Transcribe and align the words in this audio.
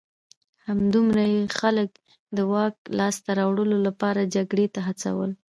همدومره 0.67 1.23
یې 1.33 1.41
خلک 1.59 1.89
د 2.37 2.37
واک 2.51 2.75
لاسته 2.99 3.29
راوړلو 3.39 3.77
لپاره 3.87 4.29
جګړې 4.35 4.65
ته 4.73 4.79
هڅول 4.87 5.31